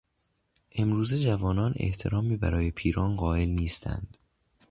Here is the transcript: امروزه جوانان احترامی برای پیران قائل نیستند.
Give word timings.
امروزه 0.75 1.19
جوانان 1.19 1.73
احترامی 1.75 2.37
برای 2.37 2.71
پیران 2.71 3.15
قائل 3.15 3.49
نیستند. 3.49 4.17